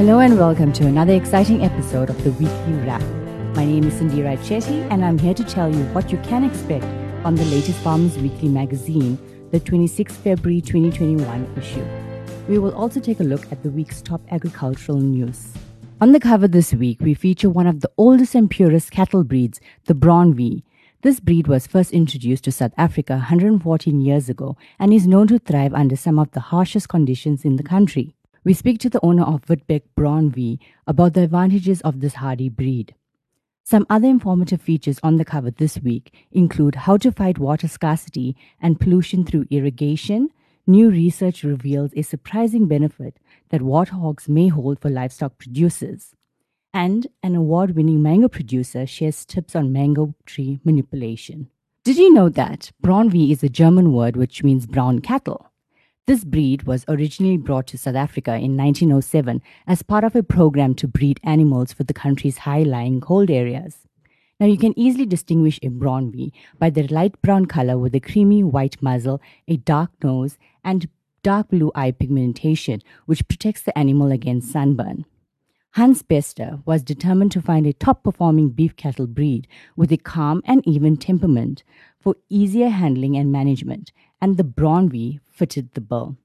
Hello 0.00 0.20
and 0.20 0.38
welcome 0.38 0.72
to 0.72 0.86
another 0.86 1.12
exciting 1.12 1.62
episode 1.62 2.08
of 2.08 2.24
the 2.24 2.30
Weekly 2.30 2.72
Wrap. 2.86 3.02
My 3.54 3.66
name 3.66 3.84
is 3.84 3.92
Sindira 3.92 4.38
Chetty 4.38 4.90
and 4.90 5.04
I'm 5.04 5.18
here 5.18 5.34
to 5.34 5.44
tell 5.44 5.70
you 5.70 5.84
what 5.92 6.10
you 6.10 6.16
can 6.22 6.42
expect 6.42 6.86
on 7.22 7.34
the 7.34 7.44
latest 7.44 7.78
Farmers 7.80 8.16
Weekly 8.16 8.48
magazine, 8.48 9.18
the 9.50 9.60
26th 9.60 10.12
February 10.12 10.62
2021 10.62 11.52
issue. 11.58 11.84
We 12.48 12.58
will 12.58 12.72
also 12.72 12.98
take 12.98 13.20
a 13.20 13.24
look 13.24 13.52
at 13.52 13.62
the 13.62 13.68
week's 13.68 14.00
top 14.00 14.22
agricultural 14.30 14.96
news. 14.96 15.52
On 16.00 16.12
the 16.12 16.18
cover 16.18 16.48
this 16.48 16.72
week, 16.72 16.98
we 17.02 17.12
feature 17.12 17.50
one 17.50 17.66
of 17.66 17.80
the 17.80 17.90
oldest 17.98 18.34
and 18.34 18.50
purest 18.50 18.90
cattle 18.90 19.22
breeds, 19.22 19.60
the 19.84 19.94
Braunvieh. 19.94 20.62
This 21.02 21.20
breed 21.20 21.46
was 21.46 21.66
first 21.66 21.92
introduced 21.92 22.44
to 22.44 22.52
South 22.52 22.72
Africa 22.78 23.16
114 23.16 24.00
years 24.00 24.30
ago 24.30 24.56
and 24.78 24.94
is 24.94 25.06
known 25.06 25.26
to 25.26 25.38
thrive 25.38 25.74
under 25.74 25.94
some 25.94 26.18
of 26.18 26.30
the 26.30 26.40
harshest 26.40 26.88
conditions 26.88 27.44
in 27.44 27.56
the 27.56 27.62
country. 27.62 28.14
We 28.44 28.54
speak 28.54 28.78
to 28.80 28.90
the 28.90 29.04
owner 29.04 29.24
of 29.24 29.46
Witbek 29.46 29.82
Braunvieh 29.96 30.58
about 30.86 31.14
the 31.14 31.22
advantages 31.22 31.80
of 31.82 32.00
this 32.00 32.14
hardy 32.14 32.48
breed. 32.48 32.94
Some 33.64 33.86
other 33.90 34.08
informative 34.08 34.62
features 34.62 34.98
on 35.02 35.16
the 35.16 35.24
cover 35.24 35.50
this 35.50 35.78
week 35.78 36.12
include 36.32 36.74
how 36.74 36.96
to 36.98 37.12
fight 37.12 37.38
water 37.38 37.68
scarcity 37.68 38.36
and 38.60 38.80
pollution 38.80 39.24
through 39.24 39.46
irrigation, 39.50 40.30
New 40.70 40.88
research 40.88 41.42
reveals 41.42 41.90
a 41.96 42.02
surprising 42.02 42.68
benefit 42.68 43.18
that 43.48 43.60
warthogs 43.60 44.28
may 44.28 44.46
hold 44.46 44.78
for 44.78 44.88
livestock 44.88 45.36
producers. 45.36 46.14
And 46.72 47.08
an 47.24 47.34
award 47.34 47.74
winning 47.74 48.00
mango 48.00 48.28
producer 48.28 48.86
shares 48.86 49.24
tips 49.24 49.56
on 49.56 49.72
mango 49.72 50.14
tree 50.26 50.60
manipulation. 50.62 51.50
Did 51.82 51.96
you 51.96 52.14
know 52.14 52.28
that 52.28 52.70
Braunvieh 52.80 53.32
is 53.32 53.42
a 53.42 53.48
German 53.48 53.92
word 53.92 54.14
which 54.14 54.44
means 54.44 54.66
brown 54.66 55.00
cattle? 55.00 55.49
This 56.06 56.24
breed 56.24 56.64
was 56.64 56.84
originally 56.88 57.36
brought 57.36 57.66
to 57.68 57.78
South 57.78 57.94
Africa 57.94 58.34
in 58.34 58.56
1907 58.56 59.40
as 59.66 59.82
part 59.82 60.02
of 60.02 60.16
a 60.16 60.22
program 60.22 60.74
to 60.74 60.88
breed 60.88 61.20
animals 61.22 61.72
for 61.72 61.84
the 61.84 61.94
country's 61.94 62.38
high 62.38 62.62
lying 62.62 63.00
cold 63.00 63.30
areas. 63.30 63.86
Now 64.40 64.46
you 64.46 64.56
can 64.56 64.76
easily 64.78 65.06
distinguish 65.06 65.60
a 65.62 65.68
Braunvieh 65.68 66.32
by 66.58 66.70
their 66.70 66.88
light 66.88 67.20
brown 67.22 67.46
color 67.46 67.78
with 67.78 67.94
a 67.94 68.00
creamy 68.00 68.42
white 68.42 68.82
muzzle, 68.82 69.20
a 69.46 69.58
dark 69.58 69.90
nose, 70.02 70.38
and 70.64 70.88
dark 71.22 71.48
blue 71.48 71.70
eye 71.74 71.90
pigmentation, 71.90 72.80
which 73.04 73.28
protects 73.28 73.62
the 73.62 73.78
animal 73.78 74.10
against 74.10 74.50
sunburn. 74.50 75.04
Hans 75.74 76.02
Bester 76.02 76.58
was 76.64 76.82
determined 76.82 77.30
to 77.32 77.42
find 77.42 77.66
a 77.66 77.72
top 77.72 78.02
performing 78.02 78.48
beef 78.48 78.74
cattle 78.74 79.06
breed 79.06 79.46
with 79.76 79.92
a 79.92 79.96
calm 79.96 80.42
and 80.44 80.66
even 80.66 80.96
temperament 80.96 81.62
for 82.00 82.16
easier 82.28 82.70
handling 82.70 83.16
and 83.16 83.30
management, 83.30 83.92
and 84.20 84.36
the 84.36 84.44
Braunvieh 84.44 85.20
fitted 85.30 85.72
the 85.74 85.80
bill. 85.80 86.16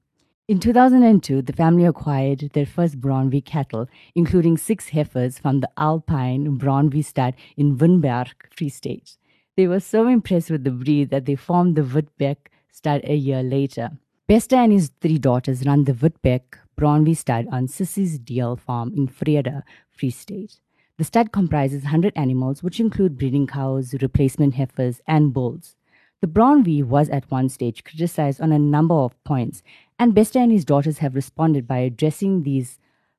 In 0.48 0.60
2002, 0.60 1.42
the 1.42 1.52
family 1.52 1.84
acquired 1.84 2.50
their 2.52 2.66
first 2.66 3.00
Braunvieh 3.00 3.44
cattle, 3.44 3.88
including 4.14 4.56
six 4.56 4.90
heifers 4.90 5.38
from 5.38 5.60
the 5.60 5.70
Alpine 5.76 6.58
Braunvieh 6.58 7.04
stud 7.04 7.34
in 7.56 7.76
Winburg, 7.78 8.28
Free 8.56 8.68
State. 8.68 9.16
They 9.56 9.66
were 9.66 9.80
so 9.80 10.06
impressed 10.06 10.50
with 10.50 10.64
the 10.64 10.70
breed 10.70 11.10
that 11.10 11.24
they 11.24 11.34
formed 11.34 11.76
the 11.76 11.82
Witbek 11.82 12.36
stud 12.70 13.00
a 13.04 13.14
year 13.14 13.42
later. 13.42 13.90
Bester 14.28 14.56
and 14.56 14.72
his 14.72 14.90
three 15.00 15.18
daughters 15.18 15.64
run 15.64 15.84
the 15.84 15.92
Witbek 15.92 16.58
Braunvieh 16.76 17.16
stud 17.16 17.46
on 17.50 17.68
Sissy's 17.68 18.18
Deal 18.18 18.56
farm 18.56 18.92
in 18.94 19.08
Vrede, 19.08 19.62
Free 19.90 20.10
State. 20.10 20.58
The 20.98 21.04
stud 21.04 21.30
comprises 21.32 21.84
100 21.84 22.12
animals, 22.16 22.62
which 22.62 22.80
include 22.80 23.18
breeding 23.18 23.46
cows, 23.46 23.94
replacement 24.00 24.54
heifers, 24.54 25.00
and 25.06 25.32
bulls. 25.32 25.75
The 26.22 26.28
Braunvieh 26.28 26.84
was 26.84 27.10
at 27.10 27.30
one 27.30 27.48
stage 27.50 27.84
criticized 27.84 28.40
on 28.40 28.50
a 28.50 28.58
number 28.58 28.94
of 28.94 29.22
points, 29.24 29.62
and 29.98 30.14
Bester 30.14 30.38
and 30.38 30.50
his 30.50 30.64
daughters 30.64 30.98
have 30.98 31.14
responded 31.14 31.68
by 31.68 31.78
addressing 31.78 32.42
these 32.42 32.78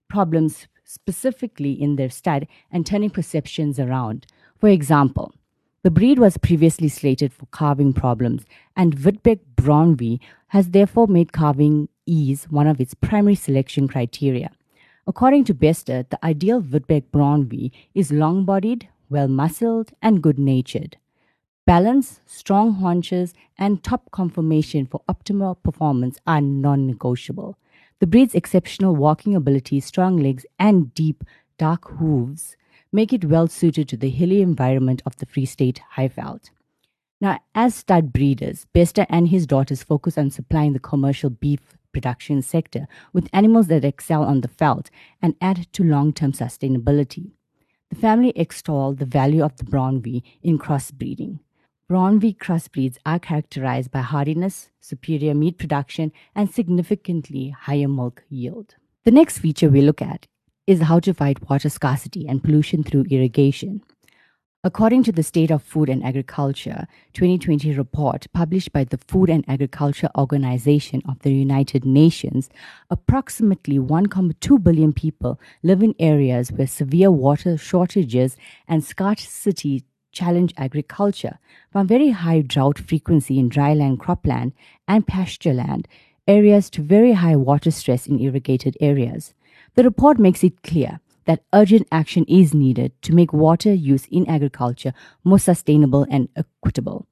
problems 0.09 0.67
specifically 0.83 1.73
in 1.73 1.95
their 1.95 2.09
stud 2.09 2.47
and 2.71 2.85
turning 2.85 3.11
perceptions 3.11 3.79
around. 3.79 4.25
For 4.57 4.69
example, 4.69 5.33
the 5.83 5.91
breed 5.91 6.17
was 6.17 6.37
previously 6.37 6.87
slated 6.87 7.31
for 7.31 7.45
calving 7.53 7.93
problems, 7.93 8.45
and 8.75 8.97
Witbek 8.97 9.41
Braunvieh 9.55 10.19
has 10.47 10.69
therefore 10.69 11.07
made 11.07 11.31
calving 11.31 11.89
ease 12.07 12.45
one 12.49 12.67
of 12.67 12.81
its 12.81 12.95
primary 12.95 13.35
selection 13.35 13.87
criteria. 13.87 14.51
According 15.05 15.43
to 15.45 15.53
Bester, 15.53 16.05
the 16.09 16.19
ideal 16.25 16.61
Witbek 16.61 17.03
Braunvieh 17.13 17.71
is 17.93 18.11
long 18.11 18.43
bodied, 18.43 18.89
well 19.09 19.27
muscled, 19.27 19.91
and 20.01 20.23
good 20.23 20.39
natured. 20.39 20.97
Balance, 21.67 22.21
strong 22.25 22.75
haunches, 22.75 23.33
and 23.57 23.83
top 23.83 24.09
conformation 24.11 24.85
for 24.85 25.01
optimal 25.09 25.61
performance 25.63 26.17
are 26.25 26.39
non 26.39 26.87
negotiable. 26.87 27.57
The 27.99 28.07
breed's 28.07 28.33
exceptional 28.33 28.95
walking 28.95 29.35
ability, 29.35 29.81
strong 29.81 30.15
legs, 30.15 30.45
and 30.57 30.93
deep, 30.93 31.25
dark 31.57 31.89
hooves 31.99 32.55
make 32.93 33.11
it 33.11 33.25
well 33.25 33.49
suited 33.49 33.89
to 33.89 33.97
the 33.97 34.09
hilly 34.09 34.41
environment 34.41 35.01
of 35.05 35.17
the 35.17 35.25
Free 35.25 35.45
State 35.45 35.81
Highveld. 35.97 36.51
Now, 37.19 37.39
as 37.53 37.75
stud 37.75 38.13
breeders, 38.13 38.65
Bester 38.71 39.05
and 39.09 39.27
his 39.27 39.45
daughters 39.45 39.83
focus 39.83 40.17
on 40.17 40.31
supplying 40.31 40.71
the 40.71 40.79
commercial 40.79 41.29
beef 41.29 41.59
production 41.91 42.41
sector 42.41 42.87
with 43.11 43.27
animals 43.33 43.67
that 43.67 43.83
excel 43.83 44.23
on 44.23 44.39
the 44.39 44.47
veld 44.47 44.89
and 45.21 45.35
add 45.41 45.67
to 45.73 45.83
long 45.83 46.13
term 46.13 46.31
sustainability. 46.31 47.31
The 47.89 47.97
family 47.97 48.31
extol 48.37 48.93
the 48.93 49.05
value 49.05 49.43
of 49.43 49.57
the 49.57 49.65
Braunvieh 49.65 50.23
in 50.41 50.57
crossbreeding. 50.57 51.39
Braunvieh 51.89 52.35
crossbreeds 52.37 52.97
are 53.05 53.17
characterized 53.17 53.91
by 53.91 54.01
hardiness, 54.01 54.71
superior 54.81 55.33
meat 55.33 55.57
production, 55.57 56.11
and 56.35 56.53
significantly 56.53 57.55
higher 57.57 57.87
milk 57.87 58.25
yield. 58.27 58.75
The 59.05 59.11
next 59.11 59.39
feature 59.39 59.69
we 59.69 59.79
look 59.79 60.01
at 60.01 60.27
is 60.65 60.81
how 60.81 60.99
to 60.99 61.13
fight 61.13 61.49
water 61.49 61.69
scarcity 61.69 62.27
and 62.27 62.43
pollution 62.43 62.83
through 62.83 63.05
irrigation. 63.09 63.83
According 64.65 65.03
to 65.03 65.13
the 65.13 65.23
State 65.23 65.49
of 65.49 65.63
Food 65.63 65.87
and 65.87 66.03
Agriculture 66.03 66.87
2020 67.13 67.71
report 67.75 68.27
published 68.33 68.73
by 68.73 68.83
the 68.83 68.97
Food 68.97 69.29
and 69.29 69.45
Agriculture 69.47 70.09
Organization 70.17 71.01
of 71.07 71.19
the 71.19 71.31
United 71.31 71.85
Nations, 71.85 72.49
approximately 72.89 73.79
1.2 73.79 74.61
billion 74.61 74.91
people 74.91 75.39
live 75.63 75.81
in 75.81 75.95
areas 75.99 76.51
where 76.51 76.67
severe 76.67 77.11
water 77.11 77.57
shortages 77.57 78.35
and 78.67 78.83
scarcity 78.83 79.85
challenge 80.19 80.53
agriculture, 80.57 81.37
from 81.71 81.87
very 81.87 82.09
high 82.09 82.41
drought 82.41 82.79
frequency 82.79 83.39
in 83.39 83.49
dryland 83.49 83.97
cropland 83.97 84.53
and 84.87 85.07
pasture 85.07 85.53
land 85.53 85.87
areas 86.27 86.69
to 86.71 86.81
very 86.81 87.13
high 87.13 87.35
water 87.35 87.71
stress 87.71 88.07
in 88.07 88.19
irrigated 88.19 88.77
areas. 88.81 89.33
The 89.75 89.83
report 89.83 90.19
makes 90.19 90.43
it 90.43 90.63
clear 90.63 90.99
that 91.25 91.43
urgent 91.53 91.87
action 91.91 92.25
is 92.27 92.53
needed 92.53 92.91
to 93.03 93.13
make 93.13 93.33
water 93.33 93.73
use 93.73 94.05
in 94.07 94.27
agriculture 94.27 94.93
more 95.23 95.39
sustainable 95.39 96.05
and 96.09 96.29
equitable. 96.35 97.05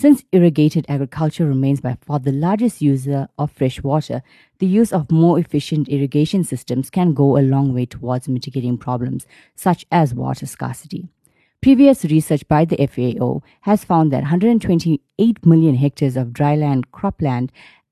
Since 0.00 0.24
irrigated 0.30 0.86
agriculture 0.88 1.46
remains 1.46 1.80
by 1.80 1.96
far 2.00 2.20
the 2.20 2.30
largest 2.32 2.80
user 2.80 3.28
of 3.36 3.50
fresh 3.50 3.82
water, 3.82 4.22
the 4.58 4.66
use 4.66 4.92
of 4.92 5.10
more 5.10 5.38
efficient 5.40 5.88
irrigation 5.88 6.44
systems 6.44 6.88
can 6.88 7.14
go 7.14 7.36
a 7.36 7.42
long 7.54 7.74
way 7.74 7.84
towards 7.86 8.28
mitigating 8.28 8.78
problems 8.78 9.26
such 9.56 9.84
as 9.90 10.14
water 10.14 10.46
scarcity. 10.46 11.08
Previous 11.60 12.04
research 12.04 12.46
by 12.46 12.64
the 12.64 12.86
FAO 12.86 13.42
has 13.62 13.82
found 13.82 14.12
that 14.12 14.22
128 14.22 15.44
million 15.44 15.74
hectares 15.74 16.16
of 16.16 16.28
dryland 16.28 16.84
cropland 16.92 17.50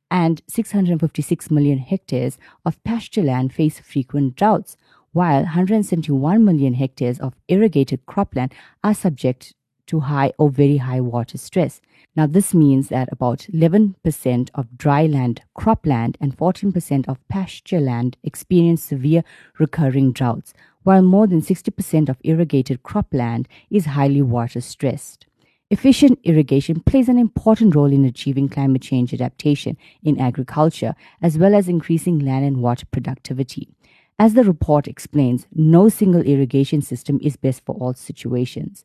and 0.08 0.40
656 0.46 1.50
million 1.50 1.78
hectares 1.78 2.38
of 2.64 2.82
pasture 2.84 3.24
land 3.24 3.52
face 3.52 3.80
frequent 3.80 4.36
droughts, 4.36 4.76
while 5.10 5.42
171 5.42 6.44
million 6.44 6.74
hectares 6.74 7.18
of 7.18 7.34
irrigated 7.48 8.06
cropland 8.06 8.52
are 8.84 8.94
subject 8.94 9.52
to 9.88 10.00
high 10.00 10.32
or 10.38 10.48
very 10.48 10.76
high 10.76 11.00
water 11.00 11.36
stress. 11.36 11.80
Now, 12.14 12.26
this 12.26 12.54
means 12.54 12.88
that 12.88 13.08
about 13.10 13.46
11% 13.52 14.50
of 14.54 14.66
dryland 14.76 15.40
cropland 15.58 16.16
and 16.20 16.36
14% 16.36 17.08
of 17.08 17.28
pasture 17.28 17.80
land 17.80 18.16
experience 18.22 18.84
severe 18.84 19.24
recurring 19.58 20.12
droughts, 20.12 20.54
while 20.86 21.02
more 21.02 21.26
than 21.26 21.40
60% 21.42 22.08
of 22.08 22.16
irrigated 22.22 22.84
cropland 22.84 23.46
is 23.70 23.86
highly 23.86 24.22
water 24.22 24.60
stressed. 24.60 25.26
Efficient 25.68 26.16
irrigation 26.22 26.78
plays 26.78 27.08
an 27.08 27.18
important 27.18 27.74
role 27.74 27.92
in 27.92 28.04
achieving 28.04 28.48
climate 28.48 28.82
change 28.82 29.12
adaptation 29.12 29.76
in 30.04 30.20
agriculture, 30.20 30.94
as 31.20 31.36
well 31.36 31.56
as 31.56 31.68
increasing 31.68 32.20
land 32.20 32.44
and 32.44 32.62
water 32.62 32.86
productivity. 32.92 33.68
As 34.16 34.34
the 34.34 34.44
report 34.44 34.86
explains, 34.86 35.48
no 35.52 35.88
single 35.88 36.22
irrigation 36.22 36.82
system 36.82 37.18
is 37.20 37.36
best 37.36 37.64
for 37.66 37.74
all 37.74 37.94
situations. 37.94 38.84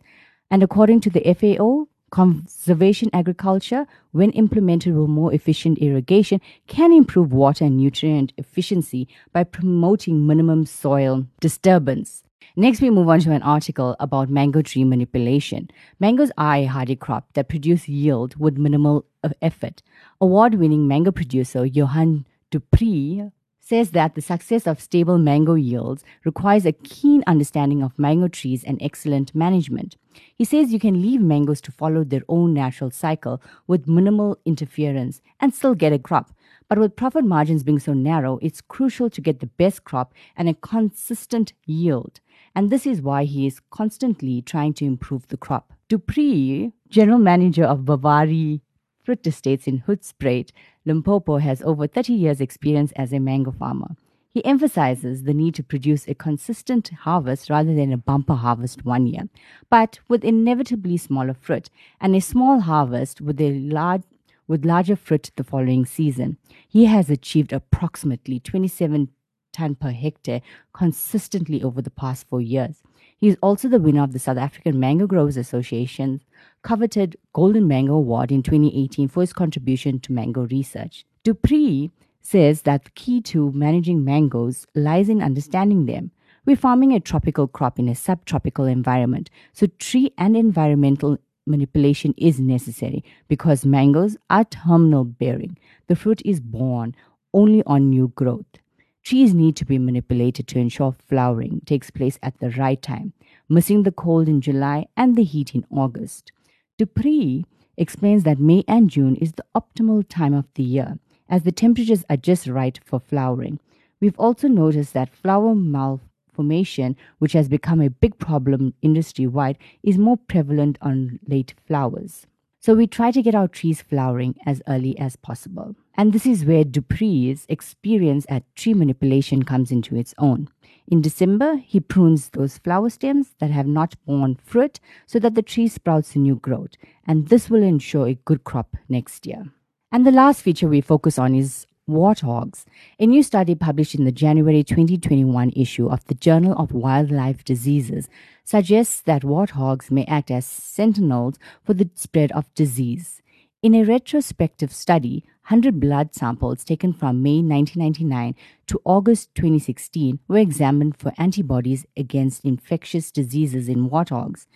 And 0.50 0.64
according 0.64 1.02
to 1.02 1.12
the 1.12 1.36
FAO, 1.36 1.88
Conservation 2.12 3.10
agriculture, 3.14 3.88
when 4.12 4.32
implemented 4.32 4.94
with 4.96 5.10
more 5.10 5.34
efficient 5.34 5.78
irrigation, 5.78 6.42
can 6.68 6.92
improve 6.92 7.32
water 7.32 7.64
and 7.66 7.78
nutrient 7.78 8.34
efficiency 8.38 9.08
by 9.32 9.46
promoting 9.46 10.28
minimum 10.28 10.66
soil 10.66 11.26
disturbance. 11.40 12.24
Next, 12.58 12.82
we 12.82 12.90
move 12.90 13.08
on 13.08 13.22
to 13.22 13.32
an 13.32 13.42
article 13.44 13.96
about 14.02 14.30
mango 14.30 14.62
tree 14.62 14.84
manipulation. 14.84 15.70
Mangoes 16.02 16.34
are 16.38 16.56
a 16.56 16.66
hardy 16.66 16.98
crop 16.98 17.32
that 17.34 17.48
produce 17.48 17.88
yield 17.88 18.36
with 18.36 18.58
minimal 18.58 19.06
effort. 19.42 19.82
Award 20.20 20.56
winning 20.56 20.90
mango 20.90 21.12
producer 21.12 21.66
Johan 21.66 22.26
du 22.50 22.60
Preez 22.60 23.32
says 23.72 23.92
that 23.92 24.16
the 24.16 24.22
success 24.22 24.68
of 24.68 24.82
stable 24.82 25.18
mango 25.18 25.54
yields 25.54 26.04
requires 26.26 26.66
a 26.66 26.74
keen 26.74 27.24
understanding 27.26 27.82
of 27.82 27.98
mango 27.98 28.28
trees 28.28 28.66
and 28.66 28.78
excellent 28.82 29.34
management. 29.34 29.96
He 30.36 30.44
says 30.44 30.74
you 30.74 30.80
can 30.80 31.02
leave 31.02 31.22
mangoes 31.22 31.62
to 31.62 31.72
follow 31.72 32.04
their 32.04 32.24
own 32.28 32.54
natural 32.54 32.92
cycle 32.92 33.42
with 33.68 33.88
minimal 33.88 34.38
interference 34.44 35.22
and 35.40 35.54
still 35.54 35.74
get 35.74 35.94
a 35.94 36.00
crop. 36.00 36.34
But 36.68 36.80
with 36.80 36.98
profit 36.98 37.24
margins 37.24 37.64
being 37.64 37.80
so 37.80 37.94
narrow, 37.94 38.40
it's 38.42 38.60
crucial 38.60 39.10
to 39.10 39.22
get 39.22 39.40
the 39.40 39.54
best 39.64 39.86
crop 39.86 40.14
and 40.36 40.50
a 40.50 40.54
consistent 40.54 41.54
yield. 41.66 42.20
And 42.54 42.70
this 42.70 42.86
is 42.86 43.02
why 43.02 43.24
he 43.24 43.48
is 43.48 43.62
constantly 43.70 44.42
trying 44.42 44.74
to 44.74 44.86
improve 44.86 45.30
the 45.30 45.38
crop. 45.38 45.72
du 45.88 45.98
Preez, 45.98 46.74
general 46.90 47.20
manager 47.20 47.64
of 47.64 47.86
Bavaria 47.86 48.60
Fruit 49.04 49.26
Estates 49.26 49.68
in 49.68 49.84
Hoedspruit, 49.88 50.52
Limpopo, 50.86 51.38
has 51.38 51.62
over 51.64 51.88
30 51.88 52.14
years' 52.14 52.42
experience 52.42 52.92
as 52.94 53.12
a 53.12 53.20
mango 53.20 53.52
farmer. 53.52 53.96
He 54.34 54.46
emphasizes 54.46 55.24
the 55.24 55.34
need 55.34 55.56
to 55.56 55.64
produce 55.64 56.08
a 56.08 56.16
consistent 56.16 56.90
harvest 56.90 57.50
rather 57.50 57.76
than 57.76 57.92
a 57.92 57.98
bumper 57.98 58.36
harvest 58.36 58.86
one 58.86 59.08
year, 59.08 59.28
but 59.70 60.00
with 60.08 60.24
inevitably 60.24 60.98
smaller 60.98 61.34
fruit, 61.34 61.70
and 62.00 62.16
a 62.16 62.22
small 62.22 62.62
harvest 62.62 63.20
with 63.20 63.42
a 63.42 63.60
large 63.60 64.04
with 64.48 64.66
larger 64.66 64.96
fruit 64.96 65.32
the 65.38 65.44
following 65.44 65.86
season. 65.86 66.38
He 66.68 66.86
has 66.86 67.10
achieved 67.10 67.54
approximately 67.54 68.40
27 68.40 69.10
ton 69.54 69.76
per 69.76 69.92
hectare 69.92 70.42
consistently 70.74 71.64
over 71.64 71.82
the 71.82 71.90
past 71.90 72.28
four 72.28 72.42
years. 72.42 72.82
He 73.22 73.28
is 73.28 73.38
also 73.40 73.70
the 73.70 73.80
winner 73.80 74.02
of 74.02 74.14
the 74.14 74.20
South 74.20 74.38
African 74.38 74.80
Mango 74.80 75.06
Growers 75.06 75.38
Association's 75.38 76.22
coveted 76.64 77.16
Golden 77.34 77.68
Mango 77.68 77.94
Award 77.94 78.32
in 78.32 78.42
2018 78.42 79.08
for 79.10 79.22
his 79.22 79.32
contribution 79.32 80.00
to 80.00 80.12
mango 80.12 80.48
research. 80.48 81.06
du 81.24 81.36
Preez 81.36 81.92
says 82.20 82.64
that 82.64 82.84
the 82.84 82.90
key 82.92 83.22
to 83.22 83.52
managing 83.52 84.04
mangoes 84.04 84.66
lies 84.74 85.08
in 85.08 85.22
understanding 85.22 85.86
them. 85.86 86.10
We're 86.46 86.56
farming 86.56 86.94
a 86.94 87.00
tropical 87.00 87.48
crop 87.48 87.78
in 87.78 87.88
a 87.88 87.94
subtropical 87.94 88.66
environment, 88.66 89.30
so 89.54 89.68
tree 89.78 90.12
and 90.18 90.36
environmental 90.36 91.20
manipulation 91.46 92.16
is 92.18 92.40
necessary 92.40 93.04
because 93.28 93.68
mangoes 93.68 94.18
are 94.32 94.46
terminal 94.46 95.04
bearing. 95.04 95.60
The 95.86 95.96
fruit 95.96 96.24
is 96.26 96.40
born 96.40 96.96
only 97.36 97.62
on 97.68 97.92
new 97.92 98.08
growth. 98.16 98.61
Trees 99.04 99.34
need 99.34 99.56
to 99.56 99.66
be 99.66 99.80
manipulated 99.80 100.48
to 100.48 100.60
ensure 100.60 100.96
flowering 101.08 101.62
takes 101.66 101.90
place 101.90 102.20
at 102.22 102.40
the 102.40 102.52
right 102.52 102.82
time, 102.82 103.14
missing 103.50 103.84
the 103.84 103.92
cold 103.92 104.30
in 104.30 104.42
July 104.42 104.86
and 104.96 105.16
the 105.16 105.24
heat 105.24 105.56
in 105.56 105.66
August. 105.72 106.32
du 106.78 106.86
Preez 106.86 107.44
explains 107.78 108.24
that 108.24 108.40
May 108.40 108.64
and 108.68 108.90
June 108.90 109.16
is 109.16 109.34
the 109.34 109.46
optimal 109.56 110.06
time 110.08 110.34
of 110.34 110.46
the 110.54 110.64
year 110.64 111.00
as 111.28 111.44
the 111.44 111.52
temperatures 111.52 112.04
are 112.10 112.18
just 112.18 112.46
right 112.46 112.80
for 112.86 113.00
flowering. 113.00 113.60
We've 114.00 114.20
also 114.20 114.48
noticed 114.48 114.94
that 114.94 115.16
flower 115.16 115.56
malformation, 115.56 116.96
which 117.20 117.34
has 117.34 117.50
become 117.50 117.82
a 117.82 117.90
big 117.90 118.20
problem 118.20 118.74
industry 118.82 119.26
wide, 119.26 119.58
is 119.82 119.98
more 119.98 120.18
prevalent 120.18 120.78
on 120.82 121.20
late 121.28 121.56
flowers. 121.66 122.28
So 122.64 122.76
we 122.76 122.86
try 122.86 123.10
to 123.10 123.24
get 123.24 123.34
our 123.34 123.48
trees 123.48 123.82
flowering 123.82 124.36
as 124.46 124.62
early 124.68 124.96
as 125.00 125.16
possible. 125.16 125.76
And 125.96 126.14
this 126.14 126.28
is 126.28 126.46
where 126.46 126.64
du 126.64 126.84
Preez's 126.84 127.48
experience 127.50 128.28
at 128.30 128.44
tree 128.56 128.76
manipulation 128.76 129.42
comes 129.42 129.72
into 129.72 129.96
its 129.96 130.14
own. 130.20 130.48
In 130.88 131.02
December, 131.02 131.56
he 131.56 131.80
prunes 131.80 132.30
those 132.30 132.60
flower 132.60 132.92
stems 132.92 133.34
that 133.40 133.50
have 133.50 133.66
not 133.66 133.96
borne 134.06 134.36
fruit 134.36 134.80
so 135.08 135.18
that 135.18 135.34
the 135.34 135.42
tree 135.42 135.68
sprouts 135.68 136.16
a 136.16 136.20
new 136.20 136.36
growth. 136.36 136.74
And 137.08 137.30
this 137.30 137.50
will 137.50 137.64
ensure 137.64 138.08
a 138.08 138.20
good 138.26 138.44
crop 138.44 138.78
next 138.88 139.26
year. 139.26 139.46
And 139.92 140.06
the 140.06 140.12
last 140.12 140.44
feature 140.44 140.68
we 140.68 140.82
focus 140.82 141.18
on 141.18 141.34
is 141.34 141.66
warthogs. 141.90 142.66
A 143.00 143.08
new 143.08 143.24
study 143.24 143.56
published 143.56 143.96
in 143.96 144.06
the 144.06 144.12
January 144.12 144.64
2021 144.64 145.52
issue 145.56 145.90
of 145.90 146.06
the 146.06 146.14
Journal 146.14 146.54
of 146.54 146.72
Wildlife 146.72 147.44
Diseases 147.44 148.08
suggests 148.52 149.00
that 149.00 149.22
warthogs 149.22 149.90
may 149.90 150.04
act 150.06 150.30
as 150.30 150.46
sentinels 150.46 151.36
for 151.64 151.74
the 151.74 151.90
spread 151.96 152.34
of 152.34 152.54
disease. 152.54 153.22
In 153.64 153.74
a 153.74 153.86
retrospective 153.86 154.74
study, 154.74 155.24
100 155.48 155.80
blood 155.80 156.14
samples 156.14 156.66
taken 156.66 156.92
from 156.92 157.24
May 157.24 157.42
1999 157.42 158.36
to 158.68 158.82
August 158.84 159.34
2016 159.36 160.20
were 160.28 160.38
examined 160.38 160.98
for 160.98 161.14
antibodies 161.18 161.86
against 161.96 162.44
infectious 162.44 163.10
diseases 163.10 163.70
in 163.70 163.90
warthogs. 163.90 164.48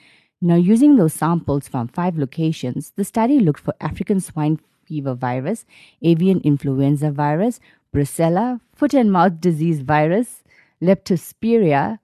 Now, 0.42 0.56
using 0.56 0.98
those 0.98 1.14
samples 1.14 1.70
from 1.70 1.88
five 1.88 2.18
locations, 2.18 2.92
the 2.98 3.06
study 3.06 3.40
looked 3.40 3.62
for 3.62 3.76
African 3.80 4.20
swine 4.20 4.60
fever 4.84 5.14
virus, 5.14 5.66
avian 6.02 6.42
influenza 6.42 7.12
virus, 7.12 7.62
brucella, 7.94 8.60
foot 8.76 8.94
and 8.94 9.10
mouth 9.10 9.40
disease 9.40 9.80
virus, 9.80 10.44
leptospira, 10.82 12.00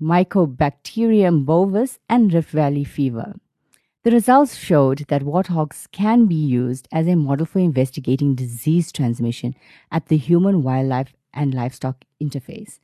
Mycobacterium 0.00 1.44
bovis, 1.44 1.98
and 2.08 2.32
Rift 2.32 2.50
Valley 2.50 2.84
fever. 2.84 3.34
The 4.04 4.12
results 4.12 4.56
showed 4.56 5.06
that 5.08 5.22
warthogs 5.22 5.90
can 5.90 6.26
be 6.26 6.36
used 6.36 6.86
as 6.92 7.08
a 7.08 7.16
model 7.16 7.44
for 7.44 7.58
investigating 7.58 8.34
disease 8.36 8.92
transmission 8.92 9.54
at 9.90 10.06
the 10.06 10.16
human 10.16 10.62
wildlife 10.62 11.12
and 11.34 11.52
livestock 11.52 12.04
interface. 12.22 12.78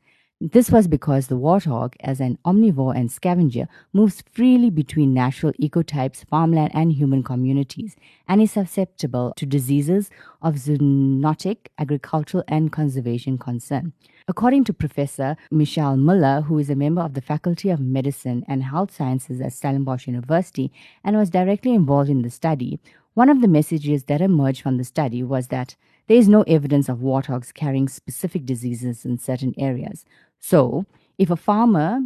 This 0.51 0.73
was 0.73 0.89
because 0.89 1.29
the 1.29 1.39
warthog, 1.39 1.95
as 2.01 2.19
an 2.19 2.37
omnivore 2.45 2.97
and 2.97 3.13
scavenger, 3.13 3.69
moves 3.93 4.25
freely 4.33 4.71
between 4.71 5.15
natural 5.15 5.53
ecotypes, 5.53 6.25
farmland, 6.25 6.73
and 6.75 6.93
human 6.93 7.23
communities, 7.23 7.95
and 8.27 8.43
is 8.43 8.51
susceptible 8.51 9.35
to 9.37 9.47
diseases 9.47 10.11
of 10.43 10.57
zoonotic, 10.57 11.69
agricultural, 11.79 12.43
and 12.49 12.73
conservation 12.73 13.39
concern. 13.39 13.93
According 14.27 14.65
to 14.65 14.73
Professor 14.73 15.37
Michelle 15.53 15.97
Muller, 15.97 16.41
who 16.41 16.59
is 16.59 16.71
a 16.71 16.75
member 16.75 17.03
of 17.03 17.15
the 17.15 17.21
Faculty 17.21 17.71
of 17.71 17.79
Medicine 17.79 18.45
and 18.49 18.65
Health 18.65 18.93
Sciences 18.93 19.41
at 19.41 19.53
Stellenbosch 19.53 20.09
University 20.09 20.73
and 21.05 21.17
was 21.17 21.31
directly 21.31 21.73
involved 21.73 22.11
in 22.11 22.23
the 22.23 22.31
study, 22.31 22.81
one 23.15 23.29
of 23.29 23.43
the 23.43 23.49
messages 23.49 24.05
that 24.05 24.21
emerged 24.21 24.63
from 24.63 24.77
the 24.77 24.85
study 24.85 25.23
was 25.23 25.49
that 25.49 25.77
there 26.09 26.17
is 26.17 26.29
no 26.29 26.43
evidence 26.43 26.89
of 26.89 26.99
warthogs 26.99 27.55
carrying 27.55 27.87
specific 27.89 28.45
diseases 28.45 29.05
in 29.05 29.19
certain 29.19 29.55
areas. 29.57 30.05
So, 30.43 30.85
if 31.19 31.31
a 31.31 31.37
farmer 31.37 32.01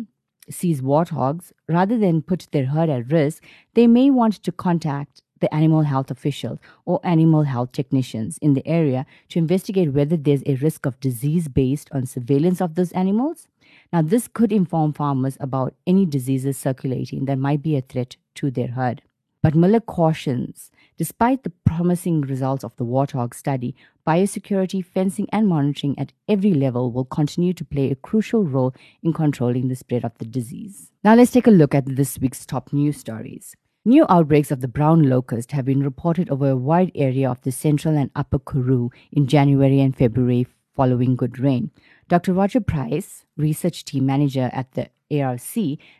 sees 0.50 0.82
warthogs, 0.82 1.52
rather 1.68 1.96
than 1.96 2.22
put 2.22 2.48
their 2.52 2.66
herd 2.66 2.90
at 2.90 3.10
risk, 3.10 3.42
they 3.74 3.86
may 3.86 4.10
want 4.10 4.34
to 4.34 4.52
contact 4.52 5.22
the 5.40 5.52
animal 5.54 5.82
health 5.82 6.10
officials 6.10 6.58
or 6.84 7.00
animal 7.02 7.42
health 7.42 7.72
technicians 7.72 8.38
in 8.38 8.52
the 8.52 8.66
area 8.66 9.06
to 9.30 9.38
investigate 9.38 9.92
whether 9.92 10.16
there's 10.16 10.42
a 10.44 10.56
risk 10.56 10.84
of 10.86 11.00
disease 11.00 11.48
based 11.48 11.88
on 11.92 12.04
surveillance 12.04 12.60
of 12.60 12.74
those 12.74 12.92
animals. 12.92 13.48
Now, 13.92 14.02
this 14.02 14.28
could 14.28 14.52
inform 14.52 14.92
farmers 14.92 15.38
about 15.40 15.74
any 15.86 16.04
diseases 16.04 16.58
circulating 16.58 17.24
that 17.24 17.38
might 17.38 17.62
be 17.62 17.76
a 17.76 17.80
threat 17.80 18.16
to 18.36 18.50
their 18.50 18.68
herd. 18.68 19.02
But 19.42 19.54
Muller 19.54 19.80
cautions 19.80 20.70
despite 20.96 21.42
the 21.42 21.52
promising 21.64 22.20
results 22.22 22.64
of 22.64 22.74
the 22.76 22.84
warthog 22.84 23.34
study, 23.34 23.74
biosecurity, 24.06 24.84
fencing, 24.84 25.28
and 25.32 25.48
monitoring 25.48 25.98
at 25.98 26.12
every 26.28 26.54
level 26.54 26.92
will 26.92 27.04
continue 27.04 27.52
to 27.52 27.64
play 27.64 27.90
a 27.90 27.96
crucial 27.96 28.44
role 28.44 28.74
in 29.02 29.12
controlling 29.12 29.68
the 29.68 29.76
spread 29.76 30.04
of 30.04 30.16
the 30.18 30.24
disease. 30.24 30.90
Now, 31.04 31.14
let's 31.14 31.32
take 31.32 31.46
a 31.46 31.50
look 31.50 31.74
at 31.74 31.96
this 31.96 32.18
week's 32.18 32.46
top 32.46 32.72
news 32.72 32.98
stories. 32.98 33.54
New 33.84 34.04
outbreaks 34.08 34.50
of 34.50 34.60
the 34.62 34.68
brown 34.68 35.08
locust 35.08 35.52
have 35.52 35.64
been 35.64 35.82
reported 35.82 36.28
over 36.28 36.50
a 36.50 36.56
wide 36.56 36.90
area 36.94 37.30
of 37.30 37.40
the 37.42 37.52
central 37.52 37.96
and 37.96 38.10
upper 38.16 38.38
Karoo 38.38 38.90
in 39.12 39.28
January 39.28 39.80
and 39.80 39.96
February 39.96 40.46
following 40.74 41.14
good 41.16 41.38
rain. 41.38 41.70
Dr. 42.08 42.32
Roger 42.32 42.60
Price, 42.60 43.24
research 43.36 43.84
team 43.84 44.06
manager 44.06 44.50
at 44.52 44.72
the 44.72 44.88
ARC, 45.22 45.40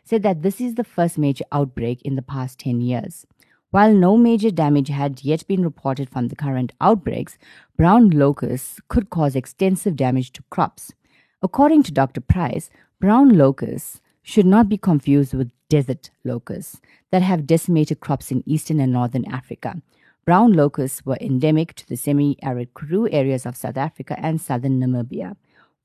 said 0.03 0.23
that 0.23 0.41
this 0.41 0.59
is 0.59 0.75
the 0.75 0.83
first 0.83 1.17
major 1.17 1.45
outbreak 1.51 2.01
in 2.03 2.15
the 2.15 2.21
past 2.21 2.59
10 2.59 2.81
years. 2.81 3.25
While 3.71 3.93
no 3.93 4.15
major 4.15 4.49
damage 4.49 4.87
had 4.87 5.25
yet 5.25 5.45
been 5.45 5.61
reported 5.61 6.09
from 6.09 6.29
the 6.29 6.37
current 6.37 6.71
outbreaks, 6.79 7.37
brown 7.75 8.09
locusts 8.11 8.79
could 8.87 9.09
cause 9.09 9.35
extensive 9.35 9.97
damage 9.97 10.31
to 10.33 10.43
crops. 10.49 10.93
According 11.41 11.83
to 11.83 11.91
Dr. 11.91 12.21
Price, 12.21 12.69
brown 13.01 13.37
locusts 13.37 13.99
should 14.23 14.45
not 14.45 14.69
be 14.69 14.77
confused 14.77 15.33
with 15.33 15.51
desert 15.67 16.11
locusts 16.23 16.79
that 17.11 17.21
have 17.21 17.45
decimated 17.45 17.99
crops 17.99 18.31
in 18.31 18.41
eastern 18.45 18.79
and 18.79 18.93
northern 18.93 19.25
Africa. 19.25 19.81
Brown 20.23 20.53
locusts 20.53 21.05
were 21.05 21.17
endemic 21.19 21.73
to 21.75 21.87
the 21.87 21.97
semi 21.97 22.37
arid 22.41 22.73
Karoo 22.73 23.09
areas 23.11 23.45
of 23.45 23.57
South 23.57 23.77
Africa 23.77 24.17
and 24.17 24.39
southern 24.39 24.79
Namibia, 24.79 25.35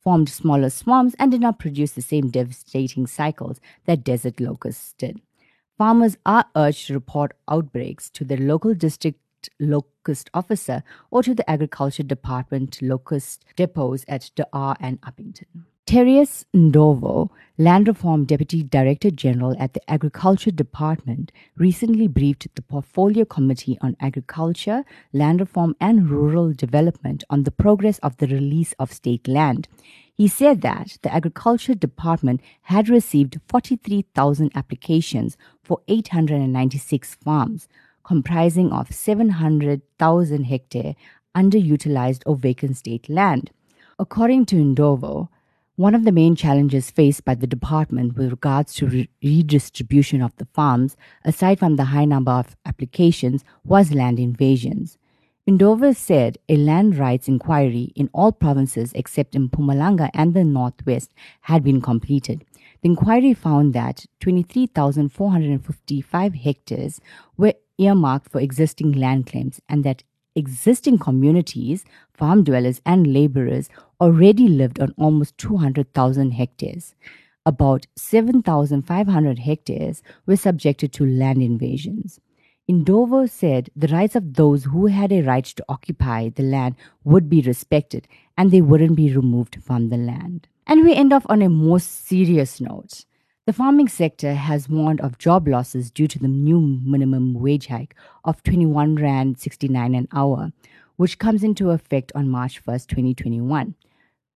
formed 0.01 0.29
smaller 0.29 0.71
swarms, 0.71 1.15
and 1.19 1.33
did 1.33 1.41
not 1.41 1.59
produce 1.59 1.93
the 1.93 2.03
same 2.03 2.29
devastating 2.29 3.09
cycles 3.09 3.61
that 3.87 4.05
desert 4.05 4.41
locusts 4.41 4.95
did. 4.99 5.21
Farmers 5.79 6.17
are 6.27 6.45
urged 6.55 6.87
to 6.87 6.95
report 6.95 7.33
outbreaks 7.49 8.11
to 8.11 8.25
their 8.25 8.39
local 8.39 8.75
district 8.75 9.19
locust 9.59 10.31
officer 10.35 10.83
or 11.11 11.23
to 11.23 11.35
the 11.35 11.49
agriculture 11.51 12.03
department 12.03 12.81
locust 12.83 13.45
depots 13.57 14.05
at 14.07 14.31
De 14.37 14.47
Aar 14.53 14.77
and 14.81 15.01
Upington. 15.01 15.65
Terries 15.85 16.47
Ndove, 16.55 17.29
Land 17.59 17.89
Reform 17.89 18.25
Deputy 18.25 18.63
Director 18.63 19.11
General 19.11 19.57
at 19.59 19.75
the 19.75 19.91
Agriculture 19.91 20.53
Department, 20.53 21.33
recently 21.57 22.07
briefed 22.07 22.47
the 22.55 22.63
Portfolio 22.63 23.25
Committee 23.25 23.77
on 23.81 23.97
Agriculture, 23.99 24.85
Land 25.13 25.41
Reform 25.41 25.75
and 25.81 26.09
Rural 26.09 26.53
Development 26.53 27.25
on 27.29 27.43
the 27.43 27.51
progress 27.51 27.99
of 27.99 28.17
the 28.19 28.29
release 28.29 28.75
of 28.79 28.93
state 28.93 29.27
land. 29.27 29.69
He 30.17 30.29
said 30.29 30.61
that 30.61 30.99
the 31.03 31.13
Agriculture 31.13 31.75
Department 31.75 32.41
had 32.63 32.89
received 32.89 33.41
43,000 33.49 34.53
applications 34.55 35.37
for 35.63 35.81
896 35.89 37.15
farms, 37.17 37.69
comprising 38.05 38.73
of 38.73 38.93
700,000 38.93 40.45
hectare 40.45 40.95
underutilized 41.35 42.23
or 42.27 42.37
vacant 42.37 42.77
state 42.77 43.09
land. 43.09 43.51
According 43.99 44.47
to 44.47 44.57
Ndove, 44.57 45.29
one 45.77 45.95
of 45.95 46.05
the 46.05 46.13
main 46.13 46.37
challenges 46.37 46.91
faced 46.91 47.25
by 47.25 47.35
the 47.35 47.47
department 47.47 48.17
with 48.17 48.31
regards 48.31 48.75
to 48.75 48.87
re- 48.87 49.09
redistribution 49.23 50.21
of 50.21 50.37
the 50.37 50.47
farms, 50.53 50.97
aside 51.25 51.59
from 51.59 51.77
the 51.77 51.85
high 51.85 52.05
number 52.05 52.33
of 52.33 52.55
applications, 52.67 53.43
was 53.65 53.95
land 53.95 54.21
invasions. 54.21 54.99
Ndove 55.49 55.97
said 55.97 56.39
a 56.49 56.57
land 56.57 56.97
rights 56.97 57.27
inquiry 57.27 57.91
in 57.97 58.09
all 58.13 58.31
provinces 58.31 58.93
except 58.95 59.35
in 59.35 59.49
Mpumalanga 59.49 60.09
and 60.15 60.35
the 60.35 60.45
Northwest 60.45 61.11
had 61.41 61.65
been 61.65 61.81
completed. 61.81 62.45
The 62.83 62.91
inquiry 62.91 63.35
found 63.35 63.75
that 63.75 64.07
23,455 64.21 66.35
hectares 66.35 67.01
were 67.37 67.55
earmarked 67.77 68.31
for 68.31 68.41
existing 68.41 68.93
land 68.93 69.27
claims 69.27 69.61
and 69.69 69.83
that 69.83 70.05
existing 70.37 70.99
communities, 70.99 71.85
farm 72.15 72.45
dwellers, 72.45 72.81
and 72.87 73.13
laborers 73.13 73.69
already 74.01 74.47
lived 74.47 74.79
on 74.79 74.95
almost 74.97 75.37
200,000 75.39 76.31
hectares. 76.31 76.95
About 77.45 77.89
7,500 77.97 79.41
hectares 79.41 80.05
were 80.25 80.37
subjected 80.37 80.93
to 80.93 81.05
land 81.05 81.43
invasions. 81.43 82.21
Ndove 82.71 83.29
said 83.29 83.71
the 83.75 83.89
rights 83.89 84.15
of 84.15 84.35
those 84.35 84.65
who 84.65 84.87
had 84.87 85.13
a 85.13 85.23
right 85.23 85.45
to 85.45 85.65
occupy 85.69 86.29
the 86.29 86.45
land 86.45 86.77
would 87.03 87.29
be 87.29 87.43
respected 87.43 88.07
and 88.39 88.51
they 88.51 88.61
wouldn't 88.61 88.97
be 88.97 89.15
removed 89.15 89.63
from 89.63 89.89
the 89.89 89.97
land. 89.97 90.47
And 90.67 90.85
we 90.85 90.95
end 90.95 91.13
off 91.13 91.27
on 91.29 91.43
a 91.43 91.49
more 91.49 91.81
serious 91.81 92.61
note. 92.61 93.05
The 93.47 93.53
farming 93.53 93.89
sector 93.89 94.35
has 94.35 94.69
warned 94.69 95.01
of 95.01 95.19
job 95.19 95.49
losses 95.49 95.91
due 95.91 96.07
to 96.07 96.19
the 96.21 96.29
new 96.29 96.61
minimum 96.61 97.35
wage 97.35 97.67
hike 97.67 97.97
of 98.25 98.41
21 98.45 98.95
Rand 98.95 99.41
69 99.41 99.97
an 99.97 100.07
hour, 100.13 100.53
which 100.95 101.19
comes 101.19 101.43
into 101.43 101.71
effect 101.71 102.13
on 102.15 102.29
March 102.29 102.65
1st, 102.65 102.87
2021. 102.87 103.75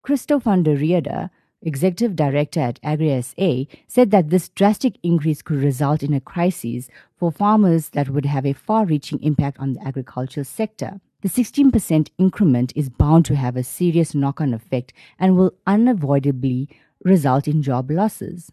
Christo 0.01 0.39
van 0.39 0.63
der 0.63 0.75
Rheede, 0.75 1.29
executive 1.61 2.15
director 2.15 2.59
at 2.59 2.81
AgriSA, 2.81 3.67
said 3.87 4.11
that 4.11 4.29
this 4.29 4.49
drastic 4.49 4.97
increase 5.03 5.41
could 5.41 5.61
result 5.61 6.03
in 6.03 6.13
a 6.13 6.21
crisis 6.21 6.89
for 7.17 7.31
farmers 7.31 7.89
that 7.89 8.09
would 8.09 8.25
have 8.25 8.45
a 8.45 8.53
far 8.53 8.85
reaching 8.85 9.21
impact 9.23 9.57
on 9.59 9.73
the 9.73 9.85
agricultural 9.85 10.43
sector. 10.43 10.99
The 11.21 11.29
16% 11.29 12.09
increment 12.19 12.73
is 12.75 12.89
bound 12.89 13.25
to 13.25 13.35
have 13.35 13.57
a 13.57 13.63
serious 13.63 14.13
knock 14.13 14.39
on 14.39 14.53
effect 14.53 14.93
and 15.17 15.35
will 15.35 15.53
unavoidably 15.65 16.69
result 17.03 17.47
in 17.47 17.63
job 17.63 17.89
losses. 17.89 18.51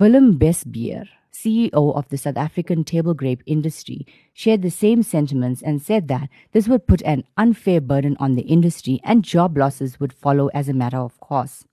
Willem 0.00 0.38
Bestbier, 0.38 1.08
CEO 1.32 1.94
of 1.94 2.08
the 2.08 2.16
South 2.16 2.38
African 2.38 2.84
table 2.84 3.12
grape 3.12 3.42
industry, 3.44 4.06
shared 4.32 4.62
the 4.62 4.70
same 4.70 5.02
sentiments 5.02 5.60
and 5.62 5.82
said 5.82 6.08
that 6.08 6.30
this 6.52 6.68
would 6.68 6.86
put 6.86 7.02
an 7.02 7.24
unfair 7.36 7.80
burden 7.80 8.16
on 8.18 8.34
the 8.34 8.42
industry 8.42 8.98
and 9.04 9.22
job 9.22 9.56
losses 9.56 10.00
would 10.00 10.12
follow 10.12 10.48
as 10.48 10.68
a 10.68 10.74
matter 10.74 10.98
of 10.98 11.20
course. 11.20 11.64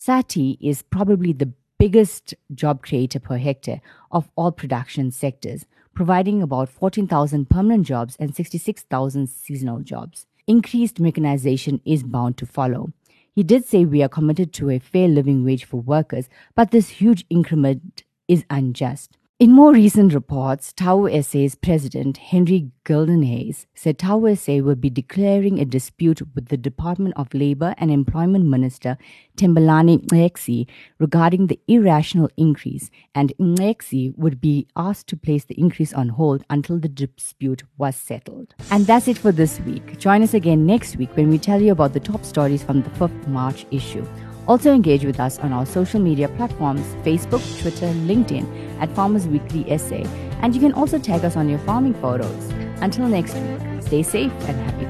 SATI 0.00 0.58
is 0.60 0.82
probably 0.82 1.32
the 1.32 1.52
biggest 1.78 2.34
job 2.54 2.82
creator 2.82 3.18
per 3.18 3.38
hectare 3.38 3.80
of 4.10 4.28
all 4.36 4.52
production 4.52 5.10
sectors, 5.10 5.66
providing 5.94 6.42
about 6.42 6.68
14,000 6.68 7.48
permanent 7.48 7.86
jobs 7.86 8.16
and 8.20 8.34
66,000 8.34 9.26
seasonal 9.28 9.80
jobs. 9.80 10.26
Increased 10.46 11.00
mechanization 11.00 11.80
is 11.84 12.02
bound 12.02 12.36
to 12.36 12.46
follow. 12.46 12.92
He 13.34 13.42
did 13.42 13.64
say 13.66 13.84
we 13.84 14.02
are 14.02 14.08
committed 14.08 14.52
to 14.54 14.70
a 14.70 14.78
fair 14.78 15.08
living 15.08 15.44
wage 15.44 15.64
for 15.64 15.80
workers, 15.80 16.28
but 16.54 16.70
this 16.70 16.88
huge 16.88 17.24
increment 17.28 18.04
is 18.28 18.44
unjust. 18.48 19.16
In 19.38 19.52
more 19.52 19.74
recent 19.74 20.14
reports, 20.14 20.72
Tau 20.72 21.06
SA's 21.20 21.56
president, 21.56 22.16
Henry 22.16 22.70
Gildenhuys, 22.86 23.66
said 23.74 23.98
Tau 23.98 24.34
SA 24.34 24.60
will 24.60 24.76
be 24.76 24.88
declaring 24.88 25.58
a 25.58 25.66
dispute 25.66 26.22
with 26.34 26.46
the 26.48 26.56
Department 26.56 27.12
of 27.18 27.34
Labour 27.34 27.74
and 27.76 27.90
Employment 27.90 28.46
Minister, 28.46 28.96
Thembelani 29.36 29.98
Nxesi, 30.06 30.66
regarding 30.98 31.48
the 31.48 31.60
irrational 31.68 32.30
increase, 32.38 32.90
and 33.14 33.34
Nxesi 33.38 34.16
would 34.16 34.40
be 34.40 34.68
asked 34.74 35.08
to 35.08 35.18
place 35.18 35.44
the 35.44 35.60
increase 35.60 35.92
on 35.92 36.08
hold 36.08 36.42
until 36.48 36.78
the 36.78 36.88
dispute 36.88 37.62
was 37.76 37.94
settled. 37.94 38.54
And 38.70 38.86
that's 38.86 39.06
it 39.06 39.18
for 39.18 39.32
this 39.32 39.60
week. 39.60 39.98
Join 39.98 40.22
us 40.22 40.32
again 40.32 40.64
next 40.64 40.96
week 40.96 41.14
when 41.14 41.28
we 41.28 41.36
tell 41.36 41.60
you 41.60 41.72
about 41.72 41.92
the 41.92 42.00
top 42.00 42.24
stories 42.24 42.62
from 42.62 42.80
the 42.80 42.90
5th 42.90 43.28
March 43.28 43.66
issue. 43.70 44.06
Also 44.46 44.72
engage 44.72 45.04
with 45.04 45.18
us 45.18 45.38
on 45.40 45.52
our 45.52 45.66
social 45.66 46.00
media 46.00 46.28
platforms 46.28 46.86
Facebook, 47.04 47.42
Twitter, 47.60 47.86
LinkedIn 47.86 48.46
at 48.80 48.90
Farmers 48.94 49.26
Weekly 49.26 49.76
SA, 49.76 50.02
and 50.42 50.54
you 50.54 50.60
can 50.60 50.72
also 50.72 50.98
tag 50.98 51.24
us 51.24 51.36
on 51.36 51.48
your 51.48 51.58
farming 51.60 51.94
photos. 51.94 52.52
Until 52.80 53.08
next 53.08 53.34
week, 53.34 53.82
stay 53.82 54.02
safe 54.02 54.32
and 54.48 54.56
happy. 54.70 54.85